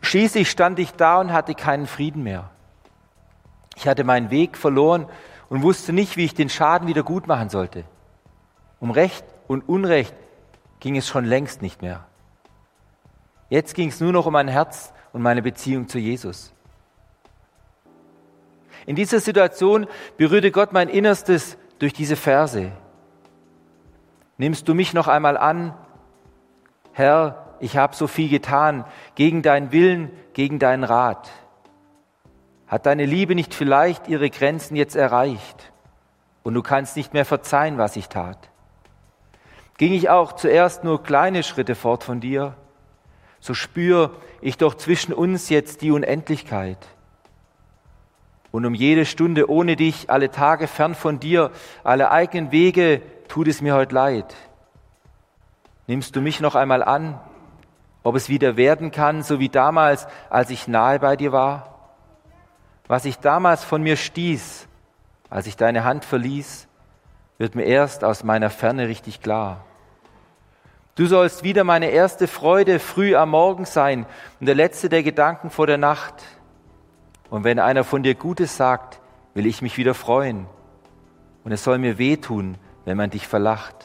Schließlich 0.02 0.52
stand 0.52 0.78
ich 0.80 0.92
da 0.94 1.20
und 1.20 1.32
hatte 1.32 1.56
keinen 1.56 1.88
Frieden 1.88 2.24
mehr. 2.24 2.50
Ich 3.76 3.88
hatte 3.88 4.04
meinen 4.04 4.30
Weg 4.30 4.58
verloren 4.58 5.08
und 5.50 5.64
wusste 5.64 5.94
nicht, 5.94 6.18
wie 6.18 6.26
ich 6.26 6.34
den 6.34 6.50
Schaden 6.50 6.88
wieder 6.88 7.04
gut 7.04 7.28
machen 7.28 7.50
sollte. 7.50 7.86
Um 8.80 8.92
Recht 8.92 9.26
und 9.48 9.68
Unrecht 9.68 10.14
ging 10.80 10.98
es 10.98 11.08
schon 11.08 11.26
längst 11.26 11.62
nicht 11.62 11.82
mehr. 11.82 12.06
Jetzt 13.50 13.74
ging 13.74 13.90
es 13.90 14.00
nur 14.00 14.12
noch 14.12 14.26
um 14.26 14.34
mein 14.34 14.48
Herz 14.48 14.94
und 15.12 15.22
meine 15.22 15.42
Beziehung 15.42 15.88
zu 15.88 16.00
Jesus. 16.00 16.54
In 18.86 18.96
dieser 18.96 19.20
Situation 19.20 19.88
berührte 20.18 20.52
Gott 20.52 20.74
mein 20.74 20.90
Innerstes 20.90 21.58
durch 21.80 21.94
diese 21.94 22.16
Verse. 22.16 22.72
Nimmst 24.38 24.68
du 24.68 24.74
mich 24.74 24.94
noch 24.94 25.08
einmal 25.08 25.38
an? 25.38 25.74
Herr, 26.92 27.43
ich 27.60 27.78
habe 27.78 27.96
so 27.96 28.08
viel 28.08 28.30
getan, 28.30 28.86
gegen 29.16 29.42
deinen 29.42 29.72
Willen, 29.72 30.12
gegen 30.34 30.60
deinen 30.60 30.84
Rat. 30.84 31.30
Hat 32.68 32.86
deine 32.86 33.06
Liebe 33.06 33.36
nicht 33.36 33.54
vielleicht 33.54 34.08
ihre 34.08 34.30
Grenzen 34.30 34.76
jetzt 34.76 34.96
erreicht 34.96 35.72
und 36.44 36.54
du 36.54 36.62
kannst 36.62 36.98
nicht 36.98 37.14
mehr 37.14 37.26
verzeihen, 37.26 37.78
was 37.78 37.96
ich 37.96 38.10
tat? 38.10 38.50
Ging 39.78 39.94
ich 39.94 40.10
auch 40.10 40.34
zuerst 40.34 40.84
nur 40.84 41.04
kleine 41.04 41.44
Schritte 41.44 41.76
fort 41.76 42.04
von 42.04 42.20
dir, 42.20 42.56
so 43.40 43.54
spür 43.54 44.12
ich 44.42 44.58
doch 44.58 44.76
zwischen 44.76 45.14
uns 45.14 45.50
jetzt 45.50 45.82
die 45.82 45.92
Unendlichkeit 45.92 46.78
und 48.54 48.68
um 48.68 48.76
jede 48.76 49.08
Stunde 49.08 49.50
ohne 49.50 49.76
dich, 49.76 50.12
alle 50.12 50.30
Tage 50.30 50.68
fern 50.68 50.94
von 50.94 51.20
dir, 51.20 51.50
alle 51.84 52.12
eigenen 52.12 52.52
Wege, 52.52 53.02
tut 53.28 53.48
es 53.48 53.62
mir 53.62 53.74
heute 53.74 53.96
leid. 53.96 54.36
Nimmst 55.88 56.16
du 56.16 56.22
mich 56.22 56.40
noch 56.40 56.54
einmal 56.54 56.84
an, 56.84 57.20
ob 58.04 58.16
es 58.16 58.30
wieder 58.30 58.58
werden 58.58 58.92
kann, 58.92 59.24
so 59.24 59.40
wie 59.40 59.50
damals, 59.50 60.08
als 60.30 60.50
ich 60.50 60.68
nahe 60.68 61.00
bei 61.00 61.16
dir 61.16 61.32
war? 61.32 61.74
Was 62.88 63.06
ich 63.06 63.20
damals 63.20 63.64
von 63.64 63.82
mir 63.82 63.96
stieß, 63.96 64.68
als 65.30 65.48
ich 65.48 65.56
deine 65.56 65.84
Hand 65.84 66.06
verließ, 66.06 66.68
wird 67.38 67.56
mir 67.56 67.64
erst 67.64 68.04
aus 68.04 68.24
meiner 68.24 68.50
Ferne 68.50 68.88
richtig 68.88 69.22
klar. 69.22 69.66
Du 70.96 71.08
sollst 71.08 71.44
wieder 71.44 71.64
meine 71.64 71.88
erste 71.88 72.28
Freude 72.28 72.78
früh 72.78 73.16
am 73.16 73.32
Morgen 73.32 73.66
sein 73.66 74.06
und 74.40 74.46
der 74.46 74.54
letzte 74.54 74.90
der 74.90 75.02
Gedanken 75.02 75.50
vor 75.50 75.66
der 75.66 75.80
Nacht. 75.80 76.14
Und 77.32 77.44
wenn 77.44 77.58
einer 77.58 77.84
von 77.84 78.04
dir 78.04 78.14
Gutes 78.14 78.58
sagt, 78.58 79.00
will 79.34 79.48
ich 79.48 79.64
mich 79.64 79.78
wieder 79.78 79.96
freuen. 79.96 80.46
Und 81.44 81.52
es 81.52 81.64
soll 81.64 81.80
mir 81.80 81.98
wehtun, 81.98 82.58
wenn 82.86 82.96
man 82.96 83.10
dich 83.10 83.28
verlacht. 83.28 83.76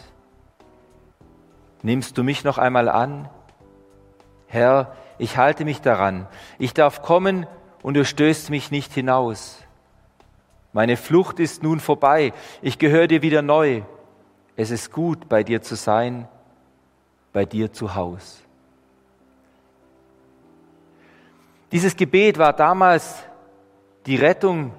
Nimmst 1.82 2.18
du 2.18 2.25
mich 2.25 2.44
noch 2.44 2.58
einmal 2.58 2.88
an? 2.90 3.30
Herr, 4.48 4.96
ich 5.18 5.36
halte 5.36 5.64
mich 5.64 5.80
daran. 5.80 6.26
Ich 6.58 6.74
darf 6.74 7.02
kommen 7.02 7.46
und 7.82 7.94
du 7.94 8.04
stößt 8.04 8.50
mich 8.50 8.70
nicht 8.70 8.92
hinaus. 8.92 9.58
Meine 10.72 10.96
Flucht 10.96 11.38
ist 11.38 11.62
nun 11.62 11.80
vorbei. 11.80 12.32
Ich 12.62 12.78
gehöre 12.78 13.06
dir 13.06 13.22
wieder 13.22 13.42
neu. 13.42 13.82
Es 14.56 14.70
ist 14.70 14.90
gut, 14.90 15.28
bei 15.28 15.44
dir 15.44 15.62
zu 15.62 15.76
sein, 15.76 16.28
bei 17.32 17.44
dir 17.44 17.72
zu 17.72 17.94
Haus. 17.94 18.42
Dieses 21.70 21.96
Gebet 21.96 22.38
war 22.38 22.52
damals 22.52 23.22
die 24.06 24.16
Rettung 24.16 24.72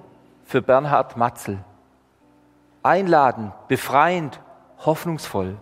für 0.44 0.60
Bernhard 0.60 1.16
Matzel. 1.16 1.58
Einladend, 2.82 3.52
befreiend, 3.68 4.40
hoffnungsvoll. 4.84 5.56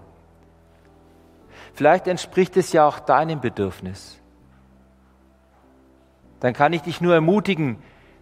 Vielleicht 1.74 2.06
entspricht 2.06 2.56
es 2.56 2.72
ja 2.72 2.86
auch 2.86 2.98
deinem 2.98 3.40
Bedürfnis. 3.40 4.20
Dann 6.40 6.52
kann 6.52 6.72
ich 6.72 6.82
dich 6.82 7.00
nur 7.00 7.14
ermutigen, 7.14 7.78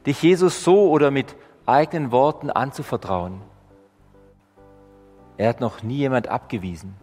dich 0.06 0.22
Jesus 0.22 0.64
so 0.64 0.90
oder 0.90 1.10
mit 1.10 1.36
eigenen 1.66 2.12
Worten 2.12 2.50
anzuvertrauen. 2.50 3.42
Er 5.36 5.50
hat 5.50 5.60
noch 5.60 5.82
nie 5.82 5.96
jemand 5.96 6.28
abgewiesen. 6.28 6.94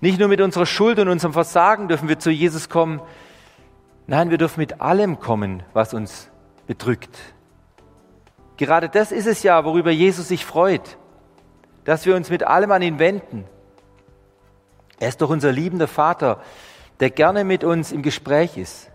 Nicht 0.00 0.18
nur 0.18 0.28
mit 0.28 0.40
unserer 0.40 0.66
Schuld 0.66 0.98
und 0.98 1.08
unserem 1.08 1.32
Versagen 1.32 1.88
dürfen 1.88 2.08
wir 2.08 2.18
zu 2.18 2.30
Jesus 2.30 2.68
kommen, 2.68 3.00
Nein, 4.06 4.30
wir 4.30 4.38
dürfen 4.38 4.60
mit 4.60 4.80
allem 4.80 5.18
kommen, 5.18 5.64
was 5.72 5.92
uns 5.92 6.30
bedrückt. 6.66 7.18
Gerade 8.56 8.88
das 8.88 9.10
ist 9.10 9.26
es 9.26 9.42
ja, 9.42 9.64
worüber 9.64 9.90
Jesus 9.90 10.28
sich 10.28 10.44
freut, 10.44 10.96
dass 11.84 12.06
wir 12.06 12.14
uns 12.14 12.30
mit 12.30 12.44
allem 12.44 12.70
an 12.70 12.82
ihn 12.82 12.98
wenden. 12.98 13.44
Er 14.98 15.08
ist 15.08 15.20
doch 15.20 15.30
unser 15.30 15.52
liebender 15.52 15.88
Vater, 15.88 16.40
der 17.00 17.10
gerne 17.10 17.44
mit 17.44 17.64
uns 17.64 17.92
im 17.92 18.02
Gespräch 18.02 18.56
ist. 18.56 18.90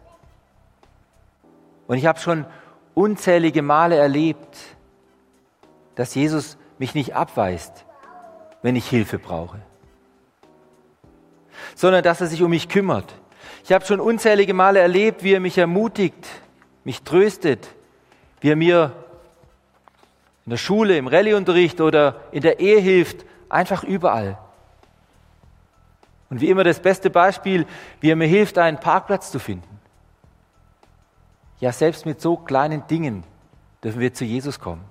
Und 1.88 1.98
ich 1.98 2.05
habe 2.05 2.20
schon 2.20 2.46
unzählige 2.93 3.62
Male 3.62 3.96
erlebt, 3.96 4.58
dass 5.96 6.15
Jesus 6.15 6.58
mich 6.79 6.96
nicht 6.96 7.15
abweist, 7.15 7.86
wenn 8.62 8.75
ich 8.75 8.88
Hilfe 8.88 9.20
brauche, 9.20 9.60
sondern 11.75 12.03
dass 12.03 12.22
er 12.22 12.27
sich 12.27 12.41
um 12.41 12.50
mich 12.50 12.70
kümmert, 12.70 13.13
ich 13.63 13.72
habe 13.72 13.86
schon 13.86 14.00
unzählige 14.00 14.53
Male 14.53 14.79
erlebt, 14.79 15.24
wie 15.24 15.34
er 15.34 15.39
mich 15.39 15.58
ermutigt, 15.58 16.27
mich 16.84 17.03
tröstet, 17.03 17.67
wie 18.39 18.50
er 18.50 18.55
mir 18.55 18.91
in 20.46 20.51
der 20.51 20.58
Schule, 20.58 20.98
im 20.98 21.08
Rallyeunterricht 21.08 21.79
oder 21.81 22.22
in 22.31 22.41
der 22.41 22.60
Ehe 22.60 22.79
hilft, 22.79 23.25
einfach 23.50 23.84
überall. 23.84 24.38
Und 26.32 26.40
wie 26.40 26.50
immer 26.50 26.64
das 26.64 26.80
beste 26.80 27.10
Beispiel, 27.10 27.68
wie 28.00 28.10
er 28.10 28.16
mir 28.16 28.28
hilft, 28.28 28.58
einen 28.58 28.80
Parkplatz 28.80 29.32
zu 29.32 29.38
finden. 29.38 29.80
Ja, 31.60 31.74
selbst 31.74 32.06
mit 32.06 32.22
so 32.22 32.38
kleinen 32.38 32.88
Dingen 32.88 33.26
dürfen 33.84 34.00
wir 34.00 34.14
zu 34.14 34.24
Jesus 34.24 34.60
kommen. 34.60 34.84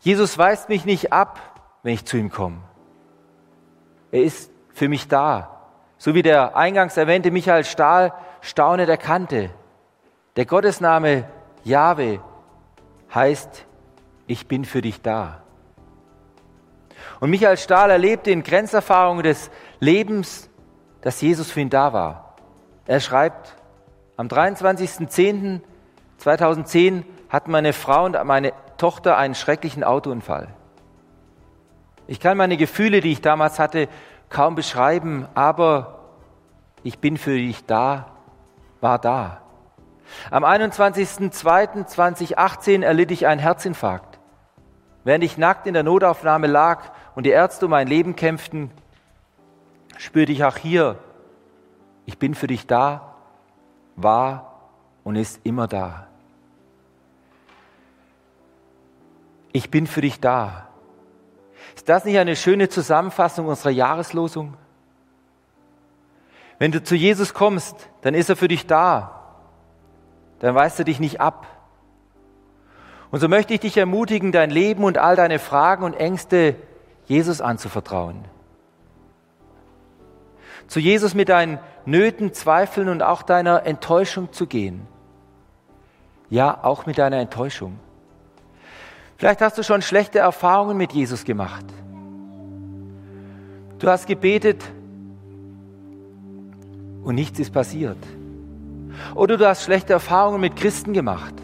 Jesus 0.00 0.36
weist 0.36 0.68
mich 0.68 0.84
nicht 0.84 1.14
ab, 1.14 1.40
wenn 1.82 1.94
ich 1.94 2.04
zu 2.04 2.18
ihm 2.18 2.30
komme. 2.30 2.58
Er 4.12 4.22
ist 4.22 4.50
für 4.74 4.88
mich 4.90 5.08
da. 5.08 5.68
So 5.96 6.14
wie 6.14 6.22
der 6.22 6.54
eingangs 6.54 6.98
erwähnte 6.98 7.30
Michael 7.30 7.64
Stahl 7.64 8.12
staunend 8.42 8.90
erkannte. 8.90 9.48
Der 10.36 10.44
Gottesname 10.44 11.26
Jahwe 11.64 12.20
heißt, 13.14 13.64
ich 14.26 14.46
bin 14.46 14.66
für 14.66 14.82
dich 14.82 15.00
da. 15.00 15.43
Und 17.24 17.30
Michael 17.30 17.56
Stahl 17.56 17.90
erlebte 17.90 18.30
in 18.30 18.42
Grenzerfahrungen 18.42 19.22
des 19.22 19.50
Lebens, 19.80 20.50
dass 21.00 21.22
Jesus 21.22 21.50
für 21.50 21.60
ihn 21.60 21.70
da 21.70 21.94
war. 21.94 22.34
Er 22.84 23.00
schreibt, 23.00 23.54
am 24.18 24.28
23.10.2010 24.28 27.04
hatten 27.30 27.50
meine 27.50 27.72
Frau 27.72 28.04
und 28.04 28.22
meine 28.24 28.52
Tochter 28.76 29.16
einen 29.16 29.34
schrecklichen 29.34 29.84
Autounfall. 29.84 30.48
Ich 32.06 32.20
kann 32.20 32.36
meine 32.36 32.58
Gefühle, 32.58 33.00
die 33.00 33.12
ich 33.12 33.22
damals 33.22 33.58
hatte, 33.58 33.88
kaum 34.28 34.54
beschreiben, 34.54 35.26
aber 35.34 36.00
ich 36.82 36.98
bin 36.98 37.16
für 37.16 37.38
dich 37.38 37.64
da, 37.64 38.08
war 38.82 38.98
da. 38.98 39.40
Am 40.30 40.44
21.02.2018 40.44 42.84
erlitt 42.84 43.12
ich 43.12 43.26
einen 43.26 43.40
Herzinfarkt. 43.40 44.18
Während 45.04 45.24
ich 45.24 45.38
nackt 45.38 45.66
in 45.66 45.72
der 45.72 45.84
Notaufnahme 45.84 46.48
lag 46.48 46.82
und 47.14 47.24
die 47.24 47.30
Ärzte 47.30 47.66
um 47.66 47.70
mein 47.70 47.86
Leben 47.86 48.16
kämpften, 48.16 48.70
spürte 49.96 50.32
ich 50.32 50.44
auch 50.44 50.56
hier, 50.56 50.98
ich 52.06 52.18
bin 52.18 52.34
für 52.34 52.46
dich 52.46 52.66
da, 52.66 53.14
war 53.96 54.60
und 55.04 55.16
ist 55.16 55.40
immer 55.44 55.66
da. 55.66 56.08
Ich 59.52 59.70
bin 59.70 59.86
für 59.86 60.00
dich 60.00 60.20
da. 60.20 60.68
Ist 61.76 61.88
das 61.88 62.04
nicht 62.04 62.18
eine 62.18 62.34
schöne 62.34 62.68
Zusammenfassung 62.68 63.46
unserer 63.46 63.70
Jahreslosung? 63.70 64.56
Wenn 66.58 66.72
du 66.72 66.82
zu 66.82 66.96
Jesus 66.96 67.34
kommst, 67.34 67.88
dann 68.02 68.14
ist 68.14 68.28
er 68.28 68.36
für 68.36 68.48
dich 68.48 68.66
da. 68.66 69.20
Dann 70.40 70.54
weist 70.54 70.78
er 70.78 70.84
dich 70.84 70.98
nicht 70.98 71.20
ab. 71.20 71.46
Und 73.10 73.20
so 73.20 73.28
möchte 73.28 73.54
ich 73.54 73.60
dich 73.60 73.76
ermutigen, 73.76 74.32
dein 74.32 74.50
Leben 74.50 74.82
und 74.82 74.98
all 74.98 75.14
deine 75.14 75.38
Fragen 75.38 75.84
und 75.84 75.94
Ängste 75.94 76.56
Jesus 77.06 77.40
anzuvertrauen. 77.40 78.24
Zu 80.66 80.80
Jesus 80.80 81.14
mit 81.14 81.28
deinen 81.28 81.58
Nöten, 81.84 82.32
Zweifeln 82.32 82.88
und 82.88 83.02
auch 83.02 83.22
deiner 83.22 83.66
Enttäuschung 83.66 84.32
zu 84.32 84.46
gehen. 84.46 84.86
Ja, 86.30 86.64
auch 86.64 86.86
mit 86.86 86.98
deiner 86.98 87.18
Enttäuschung. 87.18 87.78
Vielleicht 89.16 89.40
hast 89.40 89.58
du 89.58 89.62
schon 89.62 89.82
schlechte 89.82 90.18
Erfahrungen 90.18 90.76
mit 90.76 90.92
Jesus 90.92 91.24
gemacht. 91.24 91.64
Du 93.78 93.88
hast 93.88 94.06
gebetet 94.06 94.64
und 97.02 97.14
nichts 97.14 97.38
ist 97.38 97.52
passiert. 97.52 97.98
Oder 99.14 99.36
du 99.36 99.46
hast 99.46 99.64
schlechte 99.64 99.92
Erfahrungen 99.92 100.40
mit 100.40 100.56
Christen 100.56 100.92
gemacht. 100.92 101.34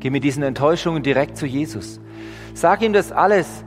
Geh 0.00 0.10
mit 0.10 0.22
diesen 0.22 0.42
Enttäuschungen 0.42 1.02
direkt 1.02 1.36
zu 1.36 1.46
Jesus. 1.46 2.00
Sag 2.54 2.82
ihm 2.82 2.92
das 2.92 3.12
alles. 3.12 3.64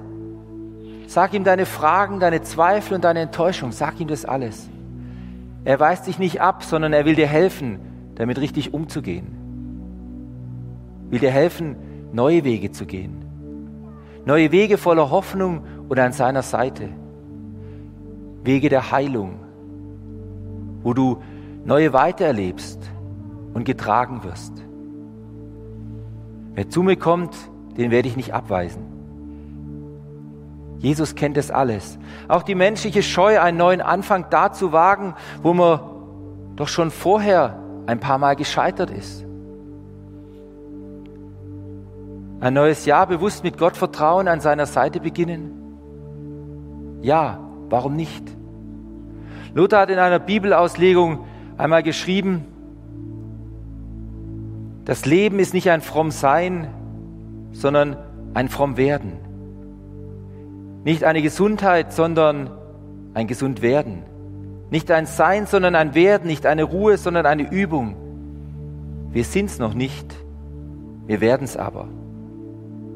Sag 1.08 1.34
ihm 1.34 1.44
deine 1.44 1.66
Fragen, 1.66 2.20
deine 2.20 2.42
Zweifel 2.42 2.96
und 2.96 3.04
deine 3.04 3.20
Enttäuschung. 3.22 3.72
Sag 3.72 4.00
ihm 4.00 4.08
das 4.08 4.26
alles. 4.26 4.70
Er 5.64 5.80
weist 5.80 6.08
dich 6.08 6.20
nicht 6.20 6.42
ab, 6.42 6.64
sondern 6.64 6.94
er 6.94 7.06
will 7.06 7.16
dir 7.16 7.28
helfen, 7.28 7.80
damit 8.16 8.40
richtig 8.40 8.74
umzugehen. 8.74 9.28
Will 11.10 11.20
dir 11.20 11.32
helfen, 11.32 11.76
neue 12.14 12.44
Wege 12.44 12.72
zu 12.72 12.86
gehen. 12.86 13.26
Neue 14.26 14.52
Wege 14.52 14.78
voller 14.78 15.10
Hoffnung 15.10 15.64
und 15.90 16.00
an 16.00 16.14
seiner 16.14 16.42
Seite. 16.42 16.90
Wege 18.44 18.70
der 18.70 18.92
Heilung, 18.92 19.40
wo 20.84 20.94
du 20.94 21.22
neue 21.66 21.94
Weite 21.94 22.24
erlebst 22.24 22.80
und 23.54 23.66
getragen 23.66 24.24
wirst. 24.24 24.54
Wer 26.54 26.70
zu 26.70 26.84
mir 26.84 26.96
kommt, 26.96 27.36
den 27.78 27.92
werde 27.92 28.08
ich 28.08 28.18
nicht 28.18 28.34
abweisen. 28.34 28.84
Jesus 30.80 31.14
kennt 31.14 31.38
es 31.38 31.52
alles. 31.52 32.00
Auch 32.28 32.42
die 32.42 32.56
menschliche 32.56 33.04
Scheu, 33.04 33.40
einen 33.40 33.58
neuen 33.58 33.82
Anfang 33.82 34.26
da 34.32 34.52
zu 34.52 34.72
wagen, 34.72 35.14
wo 35.44 35.54
man 35.54 35.80
doch 36.56 36.68
schon 36.68 36.90
vorher 36.90 37.60
ein 37.86 38.00
paar 38.00 38.18
Mal 38.18 38.36
gescheitert 38.36 38.90
ist. 38.90 39.24
Ein 42.40 42.56
neues 42.56 42.86
Jahr 42.86 43.06
bewusst 43.06 43.44
mit 43.44 43.60
Gott 43.60 43.78
vertrauen, 43.78 44.28
an 44.28 44.40
seiner 44.40 44.66
Seite 44.66 45.00
beginnen? 45.00 45.52
Ja, 47.02 47.40
warum 47.70 47.96
nicht? 47.96 48.24
Luther 49.54 49.80
hat 49.80 49.92
in 49.92 50.00
einer 50.00 50.18
Bibelauslegung 50.18 51.26
einmal 51.58 51.84
geschrieben, 51.84 52.48
das 54.86 55.06
Leben 55.06 55.38
ist 55.38 55.54
nicht 55.54 55.70
ein 55.70 55.82
fromm 55.82 56.10
Sein, 56.10 56.68
sondern 57.52 57.98
ein 58.34 58.50
fromm 58.50 58.78
Werden. 58.78 59.14
Nicht 60.84 61.04
eine 61.04 61.22
Gesundheit, 61.22 61.94
sondern 61.94 62.50
ein 63.14 63.28
gesund 63.28 63.62
Werden. 63.62 64.04
Nicht 64.70 64.90
ein 64.90 65.06
Sein, 65.06 65.46
sondern 65.46 65.76
ein 65.76 65.94
Werden, 65.96 66.28
nicht 66.28 66.46
eine 66.46 66.64
Ruhe, 66.64 66.98
sondern 66.98 67.26
eine 67.26 67.52
Übung. 67.52 67.96
Wir 69.12 69.26
sind's 69.26 69.60
noch 69.60 69.74
nicht, 69.74 70.16
wir 71.06 71.20
werden's 71.20 71.58
aber. 71.58 71.88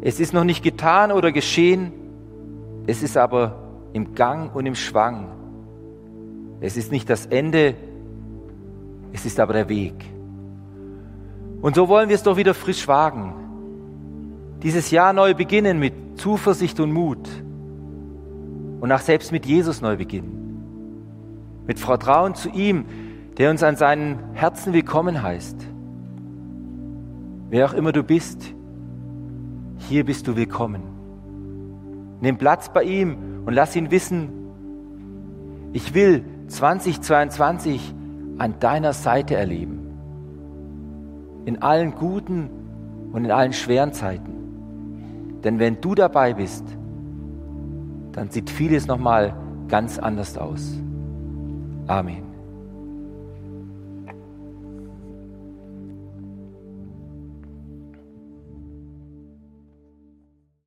Es 0.01 0.19
ist 0.19 0.33
noch 0.33 0.45
nicht 0.45 0.63
getan 0.63 1.11
oder 1.11 1.31
geschehen, 1.31 1.91
es 2.87 3.03
ist 3.03 3.17
aber 3.17 3.55
im 3.93 4.15
Gang 4.15 4.55
und 4.55 4.65
im 4.65 4.75
Schwang. 4.75 5.27
Es 6.61 6.77
ist 6.77 6.91
nicht 6.91 7.09
das 7.09 7.25
Ende, 7.25 7.75
es 9.11 9.25
ist 9.25 9.39
aber 9.39 9.53
der 9.53 9.69
Weg. 9.69 9.93
Und 11.61 11.75
so 11.75 11.89
wollen 11.89 12.09
wir 12.09 12.15
es 12.15 12.23
doch 12.23 12.37
wieder 12.37 12.53
frisch 12.53 12.87
wagen. 12.87 13.33
Dieses 14.65 14.89
Jahr 14.89 15.13
neu 15.13 15.35
beginnen 15.35 15.77
mit 15.77 15.93
Zuversicht 16.15 16.79
und 16.79 16.91
Mut. 16.91 17.29
Und 18.79 18.91
auch 18.91 18.99
selbst 18.99 19.31
mit 19.31 19.45
Jesus 19.45 19.79
neu 19.79 19.95
beginnen. 19.95 21.61
Mit 21.67 21.77
Vertrauen 21.77 22.33
zu 22.33 22.49
ihm, 22.49 22.85
der 23.37 23.51
uns 23.51 23.61
an 23.61 23.75
seinem 23.75 24.17
Herzen 24.33 24.73
willkommen 24.73 25.21
heißt. 25.21 25.55
Wer 27.51 27.67
auch 27.67 27.73
immer 27.73 27.91
du 27.91 28.01
bist, 28.01 28.55
hier 29.87 30.03
bist 30.03 30.27
du 30.27 30.35
willkommen. 30.35 30.81
Nimm 32.21 32.39
Platz 32.39 32.69
bei 32.73 32.85
ihm 32.85 33.43
und 33.45 33.53
lass 33.53 33.75
ihn 33.75 33.91
wissen, 33.91 34.29
ich 35.73 35.93
will 35.93 36.25
2022 36.47 37.93
an 38.39 38.55
deiner 38.59 38.93
Seite 38.93 39.35
erleben. 39.35 39.91
In 41.45 41.61
allen 41.61 41.93
guten 41.93 42.49
und 43.11 43.25
in 43.25 43.31
allen 43.31 43.53
schweren 43.53 43.93
Zeiten. 43.93 44.34
Denn 45.45 45.59
wenn 45.59 45.79
du 45.79 45.93
dabei 45.93 46.33
bist, 46.33 46.65
dann 48.11 48.31
sieht 48.31 48.49
vieles 48.49 48.87
nochmal 48.87 49.35
ganz 49.67 49.99
anders 49.99 50.37
aus. 50.37 50.81
Amen. 51.87 52.24